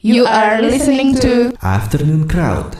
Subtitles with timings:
[0.00, 2.72] You are listening to Afternoon Crowd.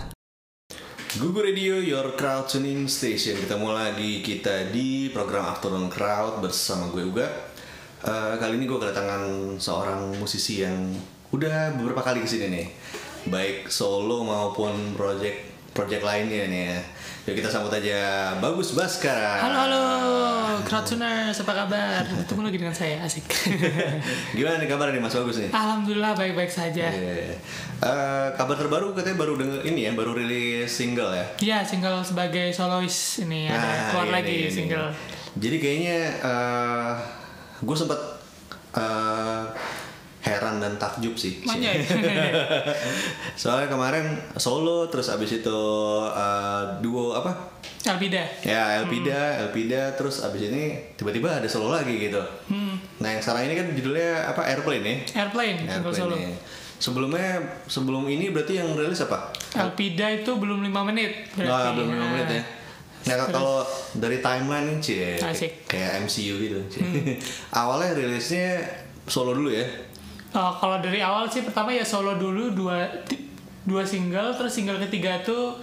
[1.20, 3.36] Google Radio, your crowd tuning station.
[3.36, 7.28] Ketemu lagi kita di program Afternoon Crowd bersama gue Uga.
[8.08, 10.96] Eh, kali ini gue kedatangan seorang musisi yang
[11.28, 12.66] udah beberapa kali ke sini nih,
[13.28, 15.44] baik solo maupun project
[15.76, 16.80] project lainnya nih ya.
[17.30, 19.38] Yuk kita sambut aja Bagus Baskara.
[19.38, 19.84] Halo halo,
[20.66, 22.02] Crowdtuners, apa kabar?
[22.02, 23.22] Ketemu lagi dengan saya, asik.
[24.34, 25.46] Gimana nih kabar nih Mas Bagus nih?
[25.54, 26.90] Alhamdulillah baik-baik saja.
[26.90, 27.38] Iya.
[27.78, 31.26] Eh, kabar terbaru katanya baru denger ini ya, baru rilis single ya.
[31.38, 34.50] Iya, single sebagai solois ini ada Nah, keluar ini, lagi ini.
[34.50, 34.90] single.
[35.38, 36.92] Jadi kayaknya eh
[37.62, 38.00] gue sempet
[38.74, 39.42] eh,
[40.20, 41.40] heran dan takjub sih.
[41.42, 41.80] Manjay.
[43.40, 44.04] Soalnya kemarin
[44.36, 45.60] solo terus abis itu
[46.06, 47.32] eh, duo apa?
[47.82, 48.20] Albida.
[48.42, 49.40] Ya Elpida, Hmm.
[49.42, 52.20] Elpida terus abis ini tiba-tiba ada solo lagi gitu.
[52.46, 52.76] Hmm.
[53.00, 54.44] Nah yang sekarang ini kan judulnya apa?
[54.44, 54.96] Airplane ya?
[55.18, 56.14] Airplane, Airplane solo.
[56.14, 56.28] ya.
[56.76, 57.28] Sebelumnya
[57.66, 59.32] sebelum ini berarti yang rilis apa?
[59.54, 61.28] Albida itu belum 5 menit.
[61.30, 61.48] berarti.
[61.50, 62.42] Nah, belum lima Nah, menit ya.
[63.00, 63.58] Nah, Terus- kalau
[63.94, 65.64] dari timeline Cie, Asik.
[65.64, 65.68] Hmm.
[65.70, 66.60] kayak MCU gitu.
[66.70, 67.16] Cie.
[67.50, 68.60] Awalnya rilisnya
[69.06, 69.64] solo dulu ya.
[70.30, 72.86] Oh, kalau dari awal sih pertama ya solo dulu dua
[73.60, 75.58] dua single, terus single ketiga tuh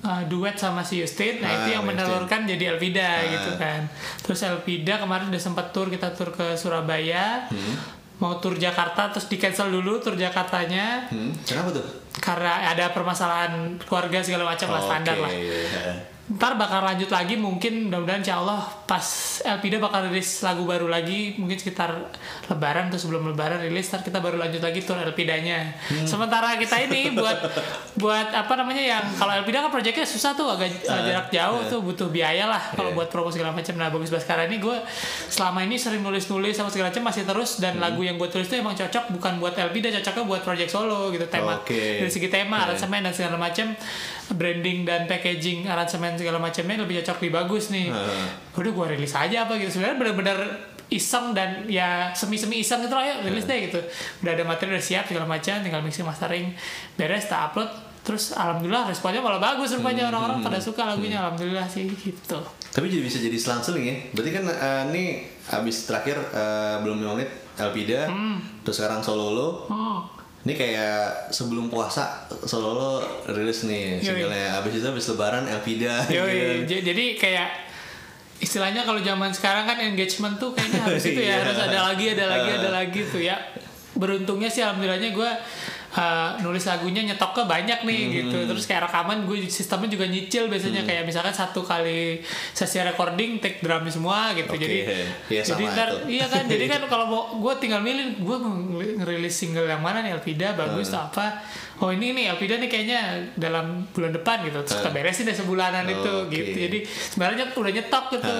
[0.00, 1.38] uh, duet sama si Justin.
[1.38, 3.26] Nah, Ah, itu yang sama menelurkan jadi Elvida Ah.
[3.28, 3.80] gitu kan.
[4.20, 7.42] Terus Elvida kemarin udah sempat tur kita tur ke Surabaya.
[7.46, 7.74] Hmm.
[8.18, 11.86] Mau tur Jakarta terus di cancel dulu tur Jakartanya Hmm, kenapa tuh?
[12.18, 15.30] karena ada permasalahan keluarga segala macam lah standar Oke, lah.
[16.28, 19.00] Ntar bakal lanjut lagi mungkin mudah-mudahan insya Allah pas
[19.40, 21.88] Elpida bakal rilis lagu baru lagi mungkin sekitar
[22.46, 26.04] lebaran atau sebelum lebaran rilis ntar kita baru lanjut lagi tur Elpidanya Hmm.
[26.04, 27.38] sementara kita ini buat
[27.96, 31.80] buat apa namanya yang kalau Elpida kan proyeknya susah tuh agak uh, jarak jauh tuh
[31.80, 32.96] butuh biaya lah kalau Iya.
[32.98, 34.76] buat promo segala macam nah bagus Baskara ini gue
[35.28, 37.84] selama ini sering nulis-nulis sama segala macam masih terus dan Hmm.
[37.86, 41.24] lagu yang gue tulis tuh emang cocok bukan buat Elpida cocoknya buat project solo gitu
[41.24, 42.04] tema Oke.
[42.04, 42.64] dari segi tema Iya.
[42.68, 43.72] aransemen dan segala macam
[44.34, 47.88] branding dan packaging aransemen segala macamnya lebih cocok lebih bagus nih.
[47.88, 48.26] Heeh.
[48.58, 49.78] udah gue rilis aja apa gitu.
[49.78, 50.38] Sebenarnya benar-benar
[50.88, 53.80] iseng dan ya semi-semi iseng gitu lah ya rilis deh gitu.
[54.24, 56.52] Udah ada materi udah siap segala macam tinggal mixing mastering.
[56.98, 57.70] Beres tak upload.
[58.04, 60.08] Terus alhamdulillah responnya malah bagus rupanya.
[60.08, 62.40] Orang-orang pada suka lagunya alhamdulillah sih gitu.
[62.72, 63.96] Tapi jadi bisa jadi selang-seling ya.
[64.12, 65.04] Berarti kan eh, ini
[65.48, 68.06] abis terakhir eh, belum lima menit Elpida,
[68.62, 69.48] terus sekarang solo lo.
[69.66, 70.17] oh
[70.48, 72.90] Ini kayak sebelum puasa solo lo
[73.28, 74.56] rilis nih singlenya.
[74.56, 76.08] Abis itu abis lebaran Elpida.
[76.08, 76.80] Yoi, gitu.
[76.88, 77.48] jadi kayak
[78.40, 81.36] istilahnya kalau zaman sekarang kan engagement tuh kayaknya harus itu Iya.
[81.36, 83.36] ya harus ada lagi ada lagi ada lagi tuh ya
[83.98, 85.30] beruntungnya sih alhamdulillahnya gue
[85.98, 88.14] uh, nulis lagunya nyetoknya banyak nih Hmm.
[88.14, 88.38] gitu.
[88.46, 90.82] Terus kayak rekaman gue sistemnya juga nyicil biasanya.
[90.82, 92.22] Kayak misalkan satu kali
[92.52, 94.48] sesi recording take drumnya semua gitu.
[94.48, 94.76] Oke, jadi
[95.28, 96.14] iya, jadi ntar itu.
[96.14, 96.44] iya kan?
[96.46, 98.36] Jadi kan kalau mau gue tinggal milih gue
[98.96, 100.14] ngerilis single yang mana nih?
[100.14, 101.02] Elvida bagus Hmm.
[101.02, 101.26] atau apa?
[101.78, 103.00] Oh ini nih Elvida nih kayaknya
[103.34, 104.62] dalam bulan depan gitu.
[104.62, 106.26] Terus kita beresin deh sebulanan itu Hmm.
[106.26, 106.34] Oke.
[106.34, 106.58] gitu.
[106.60, 108.32] Jadi sebenarnya udah nyetok gitu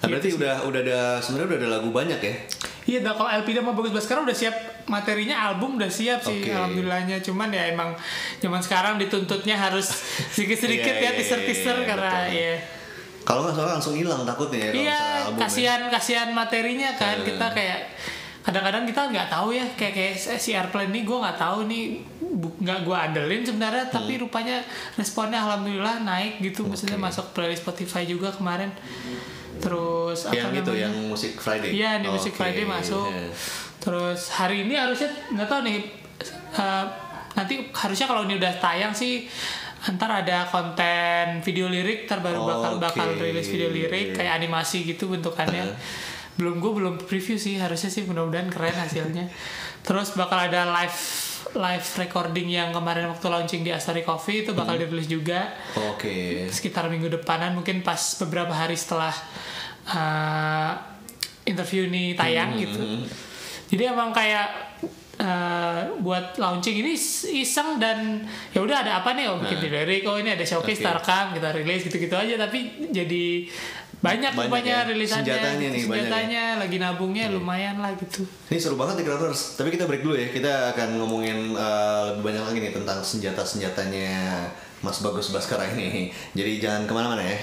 [0.00, 2.34] Nah, berarti udah udah ada sebenarnya udah ada lagu banyak ya.
[2.82, 4.56] Iya, dah kalau Elvida mau bagus sekarang udah siap
[4.86, 6.50] materinya album udah siap sih Oke.
[6.50, 7.20] alhamdulillahnya.
[7.20, 7.92] Cuman ya emang
[8.38, 9.92] zaman sekarang dituntutnya harus
[10.34, 12.34] sedikit-sedikit Iya, ya iya, teaser-teaser iya, karena betul.
[12.34, 12.54] ya
[13.20, 15.36] Kalau nggak salah langsung hilang takutnya ya iya ya.
[15.36, 17.28] kasihan kasihan materinya kan Hmm.
[17.28, 17.80] kita kayak
[18.40, 22.00] kadang-kadang kita nggak tahu ya kayak kayak si airplane ini gue nggak tahu nih
[22.58, 24.64] nggak gue andelin sebenarnya tapi rupanya
[24.96, 27.04] responnya alhamdulillah naik gitu maksudnya Hmm.
[27.04, 27.12] Oke.
[27.12, 28.72] masuk playlist Spotify juga kemarin
[29.60, 30.82] terus apa Yang itu namanya?
[30.82, 31.70] yang musik Friday.
[31.70, 33.08] Iya, di Music Oke, Friday masuk.
[33.08, 33.28] iya.
[33.76, 35.78] Terus hari ini harusnya nggak tahu nih
[36.56, 36.84] eh,
[37.30, 39.24] nanti harusnya kalau ini udah tayang sih
[39.80, 42.84] antar ada konten video lirik ntar baru bakal Oke.
[42.84, 45.72] bakal rilis video lirik kayak animasi gitu bentukannya.
[46.36, 49.28] Belum gue belum preview sih harusnya sih mudah-mudahan keren hasilnya.
[49.80, 50.96] Terus bakal ada live
[51.52, 55.50] live recording yang kemarin waktu launching di Asari Coffee itu bakal dirilis juga
[55.88, 56.46] Oke.
[56.46, 59.12] sekitar minggu depanan mungkin pas beberapa hari setelah
[59.86, 60.72] uh,
[61.42, 62.82] interview ini tayang Hmm, gitu.
[63.70, 64.48] Jadi emang kayak
[65.16, 69.78] uh, buat launching ini is- iseng dan ya udah ada apa nih oh bikin video
[69.80, 70.82] lirik oh ini ada showcase Oke.
[70.82, 72.58] kita rekam kita rilis gitu-gitu aja tapi
[72.90, 73.46] jadi
[74.00, 74.88] banyak, Banyak rupanya ya.
[74.88, 75.92] rilisannya Senjatanya nih, banyak ya.
[76.08, 79.60] senjatanya lagi nabungnya lumayan lah gitu Ini seru banget nih Crowders.
[79.60, 80.32] Tapi kita break dulu ya.
[80.32, 84.48] Kita akan ngomongin uh, lebih banyak lagi nih tentang senjata-senjatanya
[84.80, 86.08] Mas Bagus Baskara ini.
[86.32, 87.36] Jadi jangan ke mana-mana ya.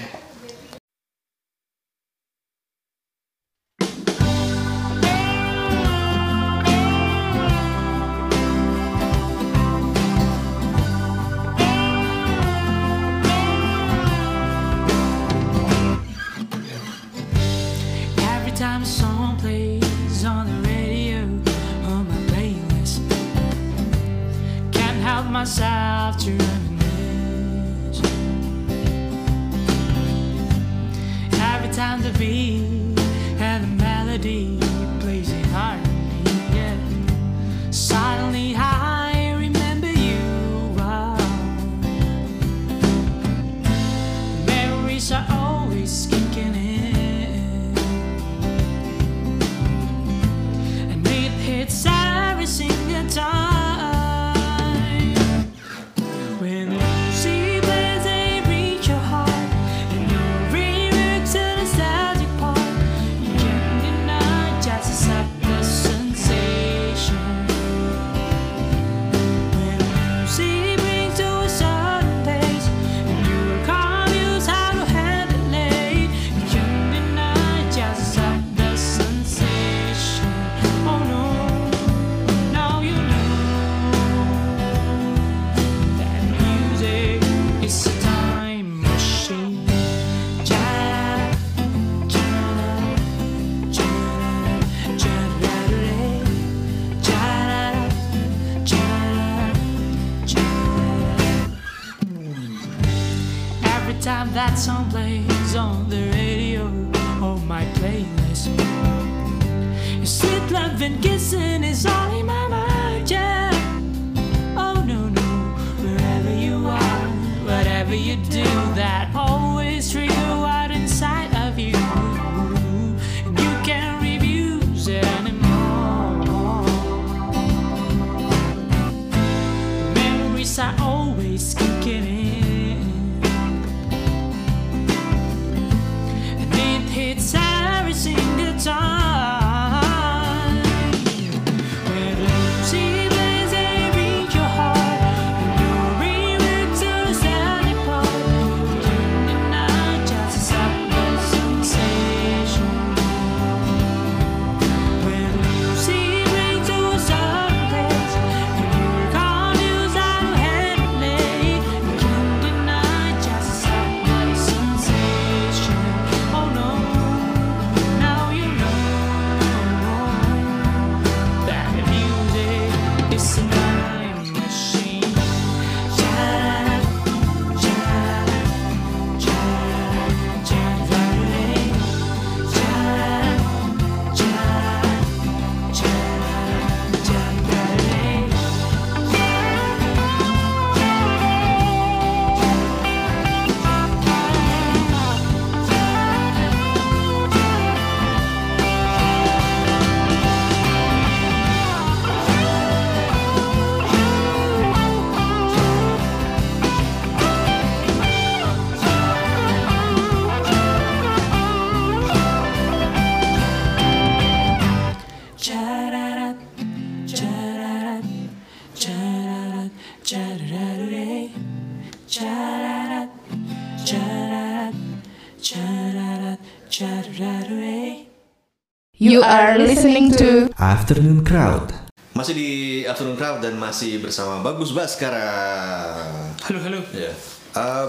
[228.98, 231.70] You are listening to Afternoon Crowd.
[232.18, 232.50] Masih di
[232.82, 235.94] Afternoon Crowd dan masih bersama Bagus Baskara.
[236.42, 236.82] Halo, halo.
[236.90, 237.14] Ya.
[237.54, 237.86] Eh,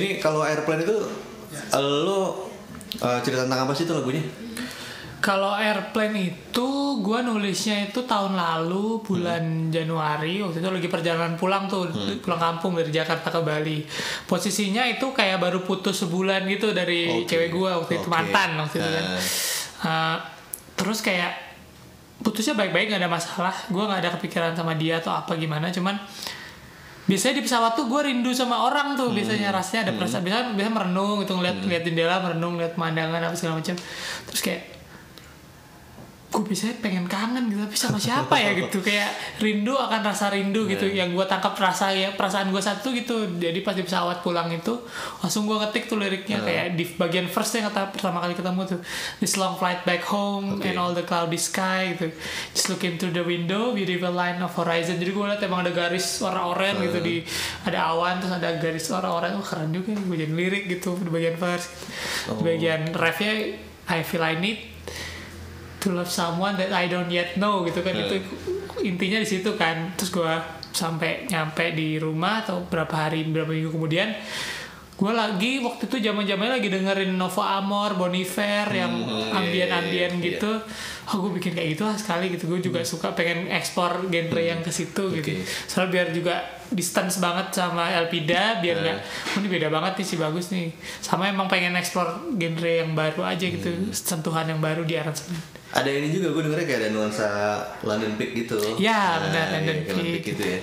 [0.00, 0.96] ini kalau airplane itu
[1.76, 2.48] lo
[2.96, 4.24] eh, cerita tentang apa sih itu lagunya?
[5.20, 6.68] Kalau airplane itu
[7.04, 11.92] gue nulisnya itu tahun lalu bulan Januari waktu itu lagi perjalanan pulang tuh
[12.24, 13.84] pulang kampung dari Jakarta ke Bali.
[14.24, 17.28] Posisinya itu kayak baru putus sebulan gitu dari Oke.
[17.28, 18.16] cewek gue waktu itu Oke.
[18.16, 19.06] mantan waktu itu kan.
[19.12, 19.24] Eh.
[19.82, 20.14] Uh,
[20.74, 21.36] terus kayak
[22.22, 23.54] putusnya baik-baik nggak ada masalah.
[23.68, 25.68] Gue nggak ada kepikiran sama dia atau apa gimana.
[25.74, 25.98] Cuman
[27.02, 30.70] biasanya di pesawat tuh gue rindu sama orang tuh biasanya rasanya ada perasaan biasanya biasa
[30.70, 33.74] merenung gitu ngeliat ngeliat jendela merenung ngeliat pemandangan apa segala macam
[34.30, 34.71] terus kayak
[36.32, 38.80] gue biasanya pengen kangen gitu tapi sama siapa ya gitu?
[38.88, 40.88] Kayak rindu akan rasa rindu gitu.
[40.88, 43.36] Yang gue tangkap rasa ya perasaan gue satu gitu.
[43.36, 44.80] Jadi pas di pesawat pulang itu
[45.20, 46.40] langsung gue ngetik tuh liriknya.
[46.40, 48.80] Kayak di bagian first yang kata pertama kali ketemu tuh.
[49.20, 50.72] This long flight back home Oke.
[50.72, 52.08] and all the cloudy sky gitu.
[52.56, 54.96] Just looking through the window beautiful line of horizon.
[54.96, 57.16] Jadi gue liat emang ada garis warna oranye gitu di
[57.68, 61.36] ada awan terus ada garis warna oranye oh keren juga jadi lirik gitu di bagian
[61.36, 61.68] first
[62.38, 63.58] di bagian refnya
[63.90, 64.58] I feel I need
[65.82, 67.98] to love someone that I don't yet know gitu kan.
[67.98, 68.22] Itu
[68.86, 69.92] intinya di situ kan.
[69.98, 70.32] Terus gue
[70.72, 74.16] sampai nyampe di rumah atau berapa hari berapa minggu kemudian
[74.92, 80.12] gue lagi waktu itu zaman zamannya lagi dengerin Novo Amor, Boniver yang Hmm, iya, ambien-ambien
[80.12, 80.26] iya, iya.
[80.30, 80.52] gitu.
[81.04, 82.46] Oh gue bikin kayak gitu lah sekali gitu.
[82.46, 85.32] Gue juga suka pengen ekspor genre yang ke situ gitu.
[85.32, 85.42] Hmm.
[85.42, 85.66] Oke.
[85.66, 86.34] Soalnya biar juga
[86.68, 88.84] distance banget sama Elpida biar Hmm.
[88.84, 90.70] nggak oh, ini beda banget nih sih bagus nih.
[91.00, 93.90] Sama emang pengen ekspor genre yang baru aja gitu, Hmm.
[93.90, 95.40] sentuhan yang baru di aransemen.
[95.72, 97.28] Ada ini juga gue dengernya kayak ada nuansa
[97.82, 98.60] London Peak gitu.
[98.76, 100.22] Ya, benar, iya, London kayak Peak.
[100.30, 100.60] gitu ya.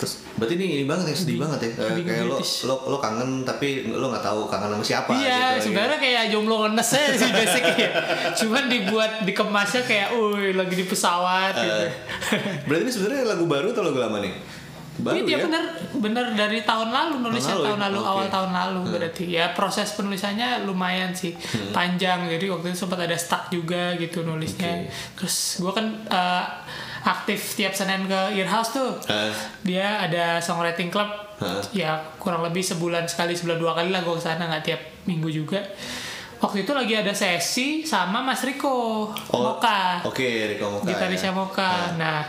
[0.00, 1.70] Terus berarti ini ini banget ya sedih banget ya.
[1.86, 5.68] Lebih kayak lo, lo lo kangen tapi lo nggak tahu kangen sama siapa Iya, gitu.
[5.68, 7.90] sebenarnya kayak jomblo ngenes aja sih basicnya.
[8.40, 11.84] Cuman dibuat dikemasnya kayak, uy lagi di pesawat gitu.
[11.84, 11.92] Eh,
[12.66, 14.32] Berarti ini sebenarnya lagu baru atau lagu lama nih?
[14.96, 15.44] Baru Ini dia ya?
[15.44, 15.64] bener
[15.94, 17.84] bener dari tahun lalu nulisnya Tahun lalu tahun ya?
[17.86, 18.10] lalu, Oke.
[18.10, 21.72] awal tahun lalu berarti ya proses penulisannya lumayan sih Hmm.
[21.72, 26.44] panjang jadi waktu itu sempat ada stuck juga gitu nulisnya terus gue kan eh,
[27.02, 31.60] aktif tiap senin ke Earhouse tuh Eh, dia ada songwriting club Hah?
[31.70, 35.28] ya kurang lebih sebulan sekali sebulan dua kali lah gue ke sana nggak tiap minggu
[35.30, 35.56] juga
[36.36, 40.84] waktu itu lagi ada sesi sama Mas Riko Moka Oke, Riko Moka.
[40.86, 41.36] gitarisnya ya.
[41.36, 41.72] Moka.
[41.96, 42.20] Nah,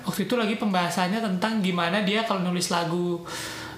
[0.00, 3.22] waktu itu lagi pembahasannya tentang gimana dia kalau nulis lagu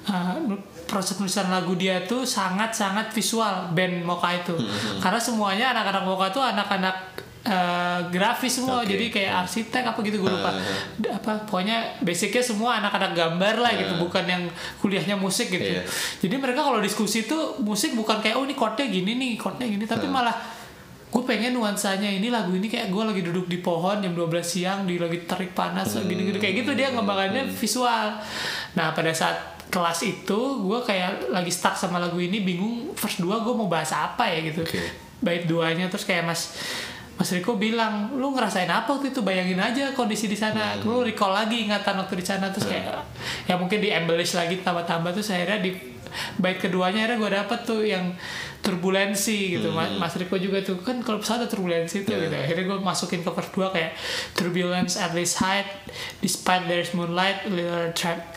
[0.04, 0.36] uh,
[0.84, 4.52] proses nulisan lagu dia tuh sangat-sangat visual band Moka itu.
[4.52, 6.96] Hmm, Karena semuanya anak-anak Moka tuh anak-anak
[7.44, 8.90] uh, grafis semua Oke.
[8.90, 10.50] jadi kayak arsitek apa gitu gue lupa.
[10.94, 14.42] D- apa pokoknya basicnya semua anak-anak gambar lah gitu bukan yang
[14.78, 15.82] kuliahnya musik gitu Iya.
[16.18, 19.84] jadi mereka kalau diskusi tuh musik bukan kayak oh ini chordnya gini nih chordnya gini
[19.84, 20.14] tapi Hmm.
[20.14, 20.36] malah
[21.08, 24.78] gue pengen nuansanya ini lagu ini kayak gue lagi duduk di pohon jam 12 siang
[24.82, 26.06] di lagi terik panas Hmm.
[26.06, 28.16] gini-gini kayak gitu dia ngembangannya visual
[28.72, 29.36] nah pada saat
[29.68, 33.88] kelas itu gue kayak lagi stuck sama lagu ini bingung first dua gue mau bahas
[33.90, 34.80] apa ya gitu Oke.
[35.18, 36.56] bait duanya terus kayak mas
[37.12, 39.20] Mas Riko bilang, lu ngerasain apa waktu itu?
[39.22, 40.74] Bayangin aja kondisi di sana.
[40.74, 40.88] Hmm.
[40.88, 42.88] Lu recall lagi ingatan waktu di sana terus kayak
[43.46, 45.70] ya mungkin di embellish lagi tambah-tambah terus akhirnya di
[46.36, 48.12] bait keduanya akhirnya gue dapet tuh yang
[48.62, 49.72] turbulensi gitu.
[49.72, 52.26] Mas, Mas Riko juga tuh kan kalau pesawat ada turbulensi tuh Hmm.
[52.26, 52.30] Yeah.
[52.30, 52.36] gitu.
[52.36, 53.92] Akhirnya gue masukin ke part 2 kayak
[54.32, 55.66] turbulence at this height
[56.20, 57.90] despite there's moonlight little,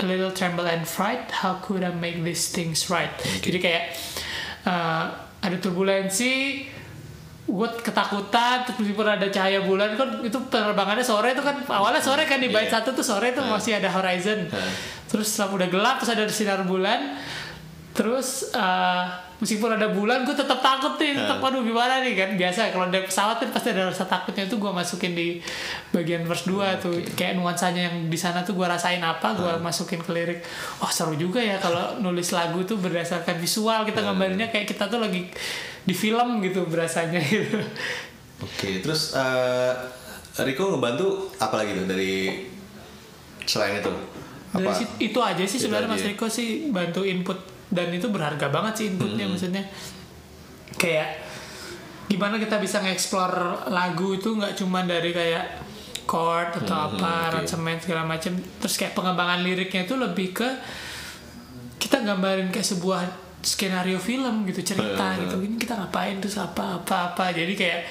[0.04, 3.12] little tremble and fright how could I make these things right.
[3.40, 3.84] Jadi kayak
[4.66, 5.06] uh,
[5.46, 6.66] ada turbulensi
[7.46, 12.26] gue ketakutan terus meskipun ada cahaya bulan kan itu penerbangannya sore itu kan awalnya sore
[12.26, 12.82] kan di bait Iya.
[12.82, 14.72] satu tuh sore itu masih ada horizon Hmm.
[15.06, 17.22] terus setelah udah gelap terus ada sinar bulan
[17.92, 19.04] terus eh,
[19.36, 21.48] meskipun ada bulan gue tetap takut nih tetap Hmm.
[21.50, 24.72] aduh gimana nih kan biasa kalau dari pesawat kan pasti ada rasa takutnya itu gue
[24.72, 25.44] masukin di
[25.90, 30.00] bagian verse 2 tuh kayak nuansanya yang di sana tuh gue rasain apa gue masukin
[30.00, 30.40] ke lirik
[30.78, 34.98] oh seru juga ya kalau nulis lagu tuh berdasarkan visual kita gambarnya kayak kita tuh
[34.98, 35.28] lagi
[35.82, 37.60] di film gitu berasanya gitu
[38.38, 39.72] Oke, terus eh,
[40.38, 42.44] Riko ngebantu apa lagi tuh dari
[43.42, 43.92] selain itu?
[44.50, 44.72] dari Apa?
[44.74, 46.04] situ- itu aja sih sebenarnya Mas.
[46.06, 47.36] Riko sih bantu input
[47.70, 49.64] dan itu berharga banget sih inputnya maksudnya.
[50.76, 51.24] Kayak
[52.06, 55.66] gimana kita bisa nge-explore lagu itu nggak cuma dari kayak
[56.06, 57.28] chord atau apa oke.
[57.34, 58.30] aransemen segala macam
[58.62, 60.50] terus kayak pengembangan liriknya itu lebih ke
[61.82, 63.02] kita gambarin kayak sebuah
[63.42, 65.22] skenario film gitu cerita Hmm.
[65.26, 65.36] gitu.
[65.42, 67.34] Ini kita ngapain terus apa apa apa.
[67.34, 67.82] Jadi kayak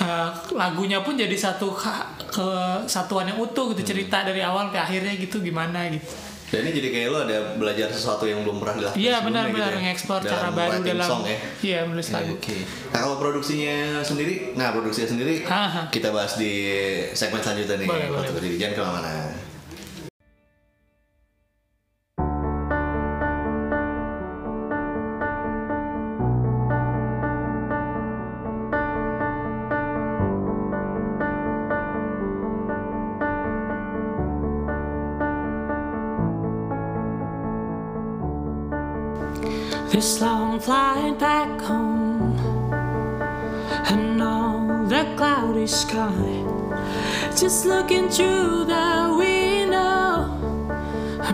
[0.00, 5.12] uh, lagunya pun jadi satu ka- kesatuan yang utuh gitu cerita dari awal ke akhirnya
[5.16, 6.08] gitu gimana gitu
[6.50, 9.86] Dan ini jadi kayak lo ada belajar sesuatu yang belum pernah dilakukan iya benar-benar gitu
[9.86, 9.94] ya?
[9.94, 11.38] Dalam cara baru dalam song ya?
[11.62, 12.58] iya menulis Iya, lagu Oke.
[12.90, 15.86] Nah kalau produksinya sendiri, nah produksinya sendiri Aha.
[15.94, 16.52] kita bahas di
[17.14, 17.88] segmen selanjutnya nih.
[17.88, 19.10] Boleh, boleh, Jadi jangan ke mana-mana.
[39.90, 42.38] This long flight back home
[43.90, 46.44] and all the cloudy sky.
[47.36, 50.30] Just looking through the window,
[51.28, 51.32] a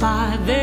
[0.00, 0.59] Five.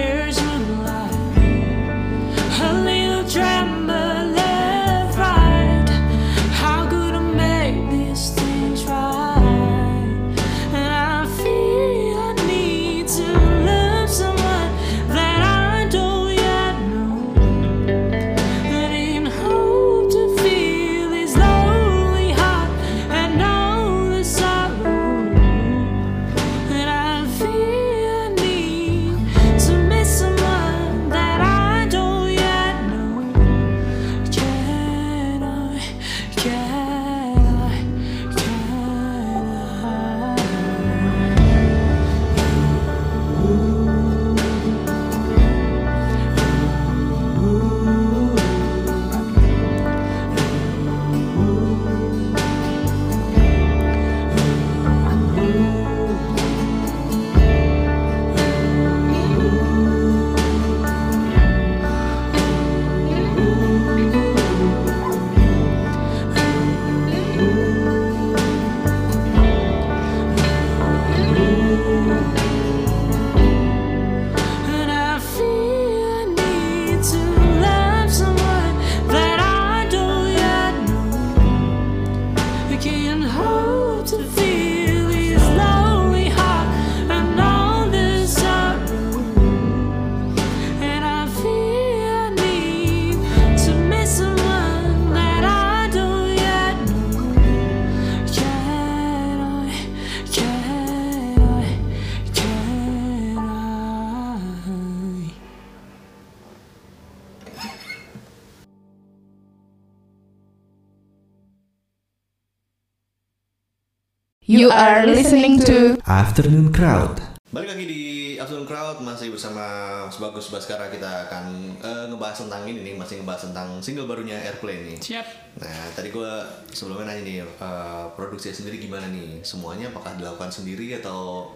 [114.77, 117.17] Are listening to Afternoon Crowd.
[117.49, 118.03] Balik lagi di
[118.37, 119.65] Afternoon Crowd masih bersama
[120.13, 121.45] Sebagus Baskara kita akan
[121.81, 124.97] eh, ngebahas tentang ini nih masih ngebahas tentang single barunya Airplane nih.
[125.01, 125.25] Siap.
[125.65, 126.31] Nah tadi gue
[126.69, 131.49] sebelumnya nanya nih eh, produksi sendiri gimana nih semuanya apakah dilakukan sendiri atau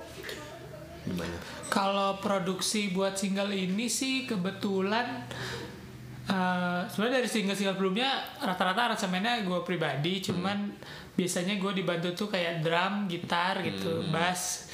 [1.05, 1.38] gimana?
[1.69, 5.29] Kalau produksi buat single ini sih kebetulan
[6.25, 8.10] eh sebenarnya dari single-single sebelumnya
[8.41, 10.73] rata-rata aransemennya gue pribadi, cuman
[11.17, 14.71] biasanya gue dibantu tuh kayak drum, gitar gitu, bass.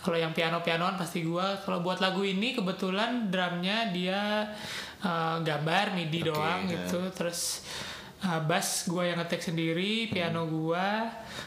[0.00, 1.46] Kalau yang piano-pianoan pasti gue.
[1.66, 4.48] Kalau buat lagu ini kebetulan drumnya dia
[5.04, 6.72] eh, gambar MIDI Oke, doang ya.
[6.80, 7.66] gitu, terus
[8.24, 10.88] uh, bass gue yang ngetek sendiri, piano gue,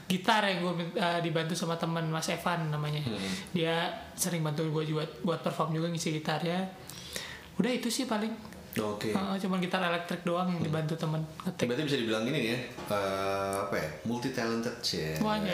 [0.09, 0.73] gitar yang gue
[1.21, 3.01] dibantu sama teman Mas Evan namanya.
[3.53, 6.69] Dia sering bantu gue juga buat perform juga ngisi gitarnya.
[7.61, 8.52] Udah itu sih paling.
[8.81, 9.13] Oke.
[9.13, 11.69] Uh, cuman gitar elektrik doang yang dibantu teman ngetek.
[11.69, 12.57] Berarti bisa dibilang ini ya
[12.89, 15.13] eh, apa ya multi talented sih.
[15.13, 15.53] Semuanya.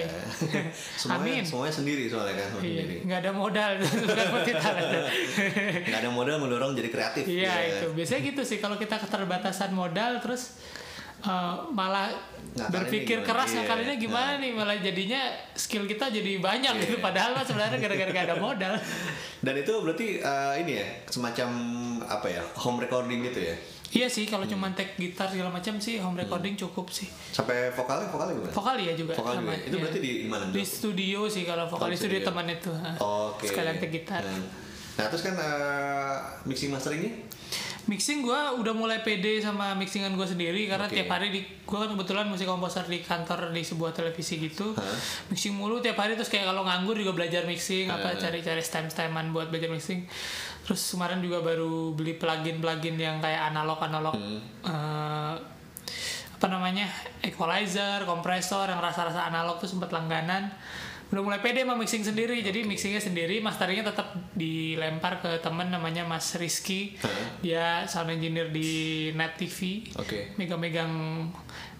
[1.01, 1.43] semuanya Amin.
[1.43, 2.95] semuanya sendiri soalnya kan semua sendiri.
[2.95, 3.71] Iya, nggak ada modal
[4.33, 4.91] multi talent.
[5.89, 7.23] Nggak ada modal mendorong jadi kreatif.
[7.27, 7.75] Iya ya.
[7.83, 10.55] itu biasanya gitu sih kalau kita keterbatasan modal terus
[11.21, 12.09] uh, malah
[12.49, 13.27] Ngakalinnya berpikir gimana?
[13.29, 13.57] keras Iya.
[13.57, 15.21] ngakalinnya gimana nih malah jadinya
[15.53, 16.81] skill kita jadi banyak Iya.
[16.81, 18.73] gitu padahal mah sebenarnya gara-gara gak ada modal
[19.39, 21.49] Dan itu berarti eh, ini ya semacam
[22.03, 23.55] apa ya home recording gitu ya.
[23.89, 28.05] iya sih kalau cuma take gitar segala macam sih home recording cukup sih Sampai vokalnya
[28.05, 28.51] vokalnya gimana?
[28.51, 29.45] vokal ya juga Vokal juga.
[29.47, 29.81] sama, Itu iya.
[29.81, 30.43] berarti di, di mana?
[30.47, 32.29] di studio sih kalau vokal Oh, di studio studio.
[32.29, 32.71] teman itu.
[32.99, 33.45] Oke.
[33.45, 34.41] sekalian take gitar Nah,
[34.97, 37.28] nah, terus kan eh, mixing masteringnya?
[37.87, 40.99] Mixing gue udah mulai pede sama mixingan gue sendiri karena Oke.
[40.99, 44.83] tiap hari di gue kan kebetulan musik komposer di kantor di sebuah televisi gitu Hah?
[45.29, 48.19] mixing mulu tiap hari terus kayak kalau nganggur juga belajar mixing apa Hah.
[48.19, 50.05] cari-cari stem-steman buat belajar mixing
[50.61, 54.41] terus kemarin juga baru beli plugin-plugin yang kayak analog-analog Hmm.
[54.65, 55.35] eh,
[56.39, 56.87] apa namanya
[57.19, 60.47] equalizer, kompresor yang rasa-rasa analog tuh sempat langganan
[61.09, 63.39] udah mulai pede sama mixing sendiri jadi mixingnya sendiri.
[63.39, 66.93] Masteringnya tetap dilempar ke temen namanya Mas Rizky.
[66.97, 67.09] Hah?
[67.39, 68.69] dia sound engineer di
[69.11, 70.35] Net TV Oke.
[70.35, 70.91] megang-megang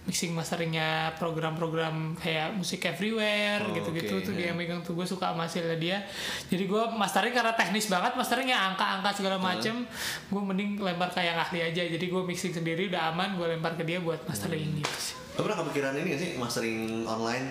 [0.00, 4.96] mixing masteringnya program-program kayak musik everywhere Oh, gitu-gitu oke, tuh dia yang megang tuh.
[4.96, 6.02] Gue suka sama hasilnya dia.
[6.48, 9.84] Jadi gue mastering karena teknis banget masteringnya angka-angka segala macem
[10.26, 11.82] gue mending lempar ke yang ahli aja.
[11.84, 14.80] Jadi gue mixing sendiri udah aman gue lempar ke dia buat mastering Hmm.
[14.80, 17.46] gitu sih Lo pernah kepikiran ini gak sih mastering online?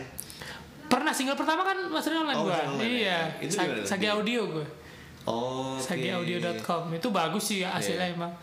[0.90, 3.46] Pernah single pertama kan mastering online Oh, gue online, iya ya.
[3.46, 3.56] Itu?
[3.84, 4.68] Sagi Audio gue
[5.22, 5.78] Oh.
[5.78, 5.86] oke.
[5.86, 8.16] sagiaudio.com itu bagus sih hasilnya Iya.
[8.18, 8.34] emang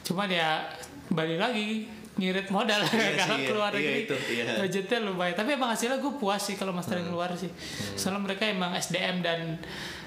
[0.00, 0.64] cuma ya
[1.08, 1.84] balik lagi
[2.16, 2.88] ngirit modal Iya
[3.20, 3.46] sih, iya.
[3.46, 4.44] keluar Iya, negeri iya.
[4.46, 4.58] Hmm.
[4.58, 7.52] budgetnya lumayan tapi emang hasilnya gue puas sih kalau mastering keluar sih
[7.92, 9.60] soalnya mereka emang SDM dan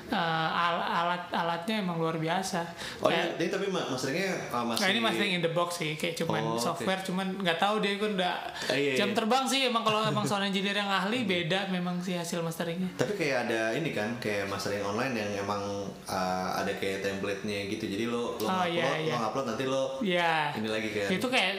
[0.06, 0.18] eh,
[0.58, 2.62] al- alat-alatnya emang luar biasa.
[3.00, 5.70] Oh, Kayak- ini, ini tapi ma- masteringnya uh, masih Nah ini mastering in the box
[5.78, 8.34] sih, kayak cuman Oh, software, cuman nggak tahu dia kan udah
[8.66, 9.16] Ah, iya, jam iya.
[9.16, 12.90] terbang sih emang kalau emang sound engineer yang ahli beda memang sih hasil masteringnya.
[12.96, 15.62] Tapi kayak ada ini kan, kayak mastering online yang emang
[16.06, 17.86] uh, ada kayak template-nya gitu.
[17.86, 19.14] Jadi lo lo Oh, upload, iya, iya.
[19.14, 20.34] lo upload nanti lo Iya.
[20.56, 21.08] ini lagi kan.
[21.10, 21.52] Itu kayak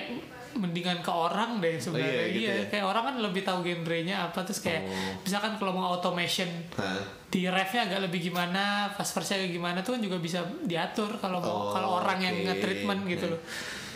[0.54, 2.06] mendingan ke orang deh sebenarnya.
[2.06, 2.64] Oh, iya, gitu iya, ya?
[2.68, 5.12] kayak orang kan lebih tahu genrenya apa terus kayak Oh.
[5.20, 7.02] misalkan kalau mau automation Hah?
[7.26, 11.38] di refnya agak lebih gimana, pas verse kayak gimana tuh kan juga bisa diatur kalau
[11.38, 12.46] Oh, kalau orang yang oke.
[12.46, 13.34] nge-treatment gitu Hmm.
[13.34, 13.40] loh.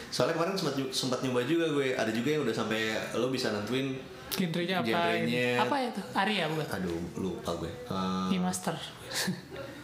[0.08, 1.92] Soalnya kemarin sempat sempat nyoba juga gue.
[1.92, 2.80] Ada juga yang udah sampai
[3.14, 3.92] lo bisa nentuin
[4.28, 4.88] Genrenya apa?
[4.88, 5.56] Genrenya-.
[5.58, 6.04] Apa ya tuh?
[6.12, 6.66] Aria bukan?
[6.70, 7.72] aduh lupa gue.
[7.86, 8.74] Uh, E-master.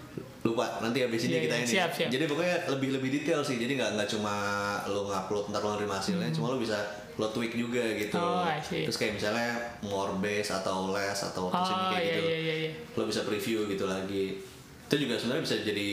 [0.45, 1.71] lupa nanti habis ini Iya, kita iya, ini.
[1.73, 2.09] siap, siap.
[2.13, 3.57] Jadi pokoknya lebih lebih detail sih.
[3.57, 4.35] Jadi nggak nggak cuma
[4.87, 6.77] lo ngupload ntar lo nerima hasilnya, cuma lo bisa
[7.17, 8.21] lo tweak juga gitu.
[8.21, 8.45] Hmm.
[8.45, 8.61] Oh.
[8.61, 12.21] Terus kayak misalnya more bass atau less atau ini Oh kayak iya gitu.
[12.23, 12.71] iya iya iya.
[12.93, 14.37] Lo bisa preview gitu lagi.
[14.85, 15.89] Itu juga sebenarnya bisa jadi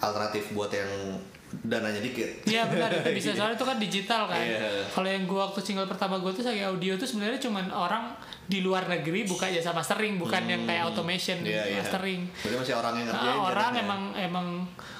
[0.00, 2.42] alternatif buat yang dananya dikit.
[2.44, 4.40] Iya benar itu bisa soalnya itu kan digital kan.
[4.40, 4.82] Iya.
[4.88, 8.10] Kalau yang gua waktu single pertama gua tuh sagi audio tuh sebenarnya cuman orang
[8.44, 11.78] di luar negeri buka jasa mastering bukan yang kayak automation Iya, iya.
[11.78, 12.26] mastering.
[12.36, 13.38] Berarti masih orang yang Nah, ngerjain.
[13.40, 13.82] orang kan, ya?
[13.82, 14.46] emang emang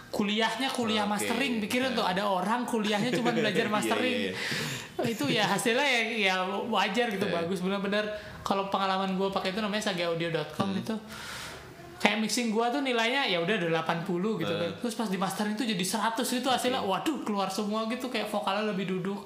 [0.09, 1.12] kuliahnya kuliah Oke.
[1.12, 4.32] mastering pikirin tuh ada orang kuliahnya cuma belajar Iya, mastering iya,
[5.04, 7.35] itu ya hasilnya ya, ya wajar gitu Iya.
[7.37, 8.06] bagus benar-benar
[8.40, 10.80] kalau pengalaman gua pakai itu namanya sageaudio.com Hmm.
[10.80, 10.94] itu
[11.96, 14.04] kayak mixing gua tuh nilainya ya udah udah 80
[14.37, 14.59] gitu Eh.
[14.59, 14.70] kan.
[14.78, 18.68] Terus pas di mastering tuh jadi 100 gitu hasilnya waduh keluar semua gitu kayak vokalnya
[18.68, 19.24] lebih duduk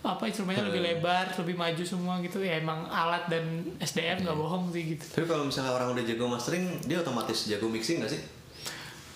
[0.00, 0.86] apa instrumennya lebih Eh.
[0.94, 2.38] lebar, lebih maju semua gitu.
[2.38, 3.44] Ya emang alat dan
[3.78, 5.04] SDM nggak bohong sih gitu.
[5.10, 8.22] Tapi kalau misalnya orang udah jago mastering, dia otomatis jago mixing gak sih?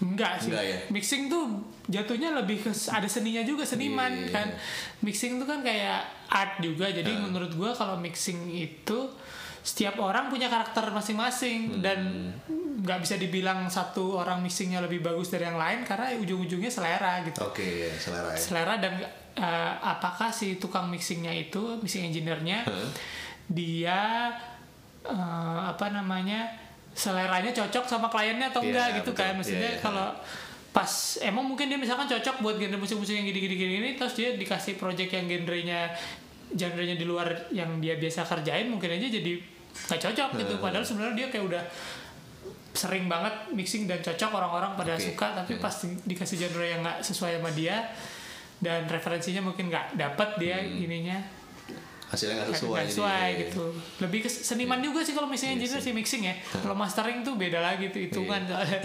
[0.00, 0.50] Enggak sih.
[0.50, 0.78] Enggak ya?
[0.90, 1.44] Mixing tuh
[1.86, 4.32] jatuhnya lebih ke ada seninya juga seniman Iya.
[4.32, 4.48] kan.
[5.00, 6.88] Mixing tuh kan kayak art juga.
[6.88, 7.20] Jadi Ah.
[7.20, 8.98] menurut gua kalau mixing itu
[9.60, 10.98] setiap orang punya karakter Hmm.
[10.98, 12.28] masing-masing dan
[12.84, 17.40] nggak bisa dibilang satu orang mixingnya lebih bagus dari yang lain karena ujung-ujungnya selera gitu.
[17.48, 18.36] Oke, ya, selera ya.
[18.36, 18.92] Selera dan
[19.34, 22.68] eh, apakah si tukang mixingnya itu, mixing engineer-nya
[23.48, 24.28] dia
[25.04, 26.48] eh, apa namanya
[26.94, 29.20] seleranya cocok sama kliennya atau Iya, enggak gitu betul.
[29.24, 29.82] kan maksudnya Iya, iya.
[29.82, 30.08] kalau
[30.74, 30.90] pas
[31.22, 35.10] emang mungkin dia misalkan cocok buat genre musik-musik yang gini-gini gini terus dia dikasih project
[35.10, 35.86] yang genrenya
[36.50, 39.32] genrenya di luar yang dia biasa kerjain mungkin aja jadi
[39.74, 41.62] nggak cocok gitu padahal sebenarnya dia kayak udah
[42.74, 45.06] sering banget mixing dan cocok orang-orang pada Oke.
[45.08, 45.62] suka tapi Hmm.
[45.62, 47.86] pas di- dikasih genre yang nggak sesuai sama dia
[48.56, 51.22] dan referensinya mungkin nggak dapat dia ininya
[52.04, 52.56] Hasilnya nggak Hmm.
[52.56, 52.74] sesuai.
[52.76, 53.64] nggak sesuai jadi- gitu
[54.00, 57.58] lebih ke seniman juga sih kalau misalnya engineer sih mixing ya kalau mastering tuh beda
[57.58, 58.50] lagi tuh hitungan Iya.
[58.50, 58.80] soalnya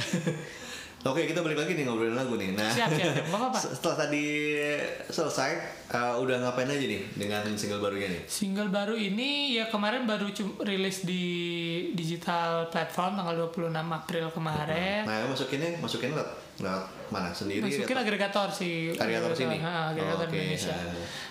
[1.02, 2.52] Oke, kita balik lagi nih ngobrolin lagu nih.
[2.52, 4.60] Nah, siap siap siap apa-apa setelah tadi
[5.08, 5.52] selesai,
[5.90, 8.22] uh, udah ngapain aja nih dengan single barunya nih?
[8.26, 10.30] Single baru ini ya kemarin baru
[10.62, 11.24] rilis di
[11.92, 15.02] digital platform tanggal 26 April kemarin.
[15.04, 17.30] Nah, masukinnya, masukin lewat, lewat mana?
[17.32, 17.64] Sendiri?
[17.64, 18.94] Masukin atau- agregator sih.
[18.94, 19.58] Agregator sini?
[19.58, 20.38] Ha, agregator Oh, oke.
[20.38, 20.76] Indonesia.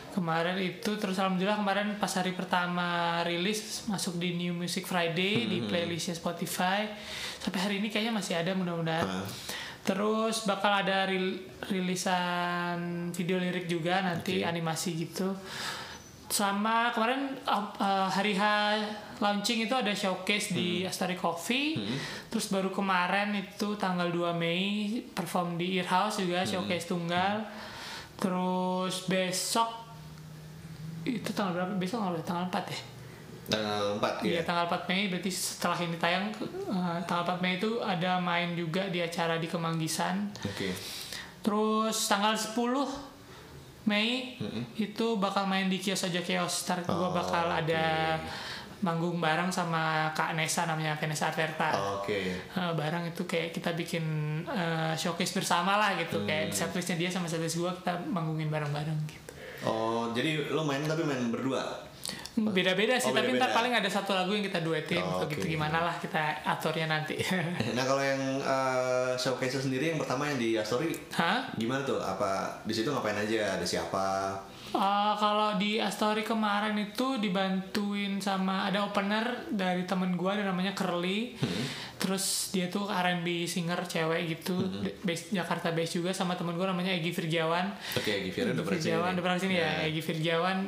[0.08, 2.88] Kemarin itu terus alhamdulillah kemarin pas hari pertama
[3.22, 5.68] rilis masuk di New Music Friday di Hmm.
[5.68, 6.90] playlistnya Spotify.
[7.38, 9.06] Sampai hari ini kayaknya masih ada mudah-mudahan.
[9.06, 9.22] Ha.
[9.80, 12.78] Terus bakal ada ril- rilisan
[13.10, 14.46] video lirik juga nanti Oke.
[14.46, 15.32] animasi gitu.
[16.28, 18.44] Sama kemarin uh, uh, hari H
[19.18, 20.92] launching itu ada showcase di Hmm.
[20.92, 21.80] Astari Coffee.
[22.28, 24.62] Terus baru kemarin itu tanggal 2 Mei
[25.08, 26.50] perform di Earhouse juga Hmm.
[26.50, 27.48] showcase tunggal.
[28.16, 29.72] Terus besok
[31.02, 31.72] itu tanggal berapa?
[31.74, 31.98] Besok?
[32.20, 32.80] Tanggal 4 ya?
[33.48, 34.28] Tanggal 4 ya?
[34.28, 38.52] Iya tanggal 4 Mei berarti setelah ini tayang eh, tanggal 4 Mei itu ada main
[38.52, 40.28] juga di acara di Kemanggisan.
[40.42, 40.68] Oke.
[41.40, 42.54] Terus tanggal 10
[43.84, 44.36] Mei
[44.76, 46.68] itu bakal main di kios aja kios.
[46.68, 47.56] Ntar gua Oh, bakal oke.
[47.64, 47.84] ada
[48.78, 51.72] manggung bareng sama Kak Nesa namanya Vanessa Arterta.
[51.98, 52.36] Oke.
[52.36, 54.04] Eh, bareng itu kayak kita bikin
[54.44, 56.28] eh, showcase bersama lah gitu Hmm.
[56.28, 59.32] kayak setlistnya dia sama setlist gua kita manggungin bareng-bareng gitu.
[59.64, 61.87] Oh, jadi lo main tapi main berdua?
[62.38, 65.44] Beda-beda sih, Oh, tapi ntar paling ada satu lagu yang kita duetin Oh, atau gitu
[65.44, 67.18] gimana lah kita aturnya nanti.
[67.76, 71.46] Nah, kalau yang uh, showcase sendiri yang pertama yang di Astory Hah?
[71.54, 71.98] gimana tuh?
[71.98, 73.58] Apa di situ ngapain aja?
[73.58, 74.34] Ada siapa?
[74.68, 80.76] Eh, kalau di Astory kemarin itu dibantuin sama ada opener dari temen gua ada namanya
[80.76, 81.40] Curly.
[81.40, 81.64] Hmm.
[81.98, 84.84] Terus dia tuh R&B singer cewek gitu, Hmm.
[85.02, 87.72] base Jakarta base juga sama temen gua namanya Egi Firjawan.
[87.96, 89.70] Oke, udah pernah sini Firjawan udah pernah ke sini ya.
[89.72, 89.88] Nah.
[89.88, 90.58] Egi Firjawan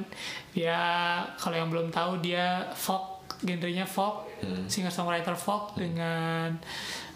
[0.51, 0.79] dia
[1.37, 4.65] kalau yang belum tahu dia folk genrenya folk, Hmm.
[4.65, 6.57] singer songwriter folk dengan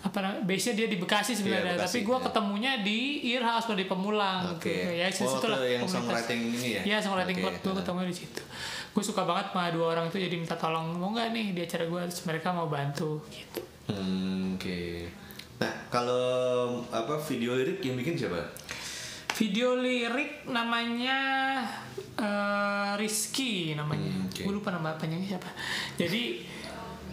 [0.05, 2.25] apa namanya base-nya dia di Bekasi sebenarnya, Iya, Bekasi, tapi gua ya.
[2.29, 2.99] ketemunya di
[3.33, 4.69] Earhouse di Pemulang Oke.
[4.69, 4.91] gitu.
[4.93, 6.83] Ya, oh, situ lah yang songwriting ini ya?
[6.85, 8.43] Iya, songwriting Oke, club gue ketemu di situ.
[8.93, 11.89] Gue suka banget sama dua orang itu jadi minta tolong mau nggak nih di acara
[11.89, 13.61] gue terus mereka mau bantu gitu.
[13.89, 15.09] Hmm, oke.
[15.65, 16.27] Nah, kalau
[16.93, 18.45] apa video lirik yang bikin siapa?
[19.35, 21.19] Video lirik namanya
[22.21, 24.13] eh, Rizky namanya.
[24.13, 24.43] Hmm, oke.
[24.45, 25.49] Gue lupa nama panjangnya siapa.
[25.97, 26.45] Jadi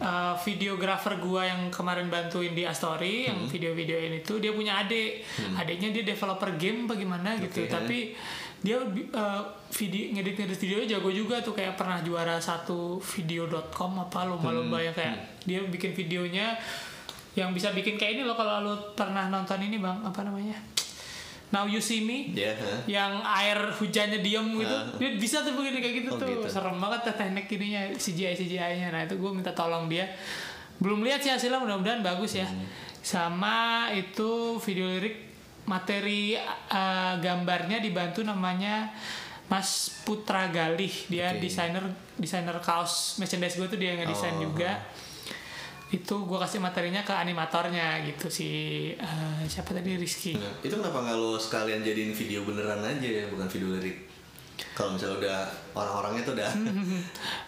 [0.02, 3.48] eh, videografer gua yang kemarin bantuin di Astory yang Hmm.
[3.48, 5.22] video-videoin itu dia punya adik.
[5.54, 7.62] Adiknya dia developer game bagaimana gitu.
[7.62, 7.70] Oke.
[7.70, 8.00] Tapi
[8.60, 14.78] dia eh, video ngedit-ngedit video jago juga tuh kayak pernah juara satu video.com apa lomba-lomba
[14.78, 14.86] Hmm.
[14.86, 16.58] yang kayak dia bikin videonya
[17.32, 20.58] yang bisa bikin kayak ini loh kalau lu pernah nonton ini bang apa namanya
[21.52, 22.80] Now You See Me Ya, hah?
[22.86, 26.48] yang air hujannya diem gitu dia bisa tuh begini kayak gitu Oh, tuh gitu.
[26.48, 30.08] serem banget tuh teknik ininya CGI CGI nya nah itu gue minta tolong dia
[30.78, 32.64] belum lihat sih hasilnya mudah-mudahan bagus ya Hmm.
[33.00, 33.58] sama
[33.92, 35.30] itu video lirik
[35.64, 36.34] materi
[36.68, 38.90] uh, gambarnya dibantu namanya
[39.46, 39.70] Mas
[40.02, 41.44] Putra Galih dia Oke.
[41.44, 41.84] desainer
[42.16, 44.48] desainer kaos merchandise gue tuh dia yang ngedesain Oh.
[44.48, 44.80] juga
[45.92, 48.50] itu gue kasih materinya ke animatornya gitu si
[48.94, 53.28] uh, siapa tadi Rizky Nah, itu kenapa nggak lo sekalian jadiin video beneran aja ya,
[53.28, 54.08] bukan video lirik?
[54.72, 55.40] Kalau misalnya udah
[55.74, 56.50] orang-orangnya tuh udah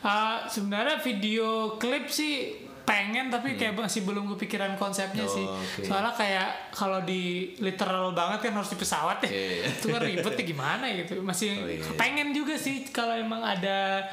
[0.04, 2.52] Uh, sebenarnya video klip sih
[2.84, 5.32] pengen tapi kayak masih belum kepikiran konsepnya Hmm.
[5.48, 5.88] Oh, sih oke.
[5.88, 7.24] soalnya kayak kalau di
[7.58, 9.66] literal banget kan harus di pesawat ya Iya, iya.
[9.72, 11.80] itu kan ribet ya gimana gitu masih Oh, iya.
[11.96, 14.04] pengen juga sih kalau emang ada